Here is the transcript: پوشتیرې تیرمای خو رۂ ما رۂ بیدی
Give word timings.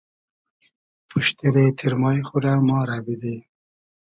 پوشتیرې 1.07 1.65
تیرمای 1.77 2.19
خو 2.27 2.35
رۂ 2.43 2.53
ما 2.67 2.77
رۂ 2.89 2.97
بیدی 3.05 3.35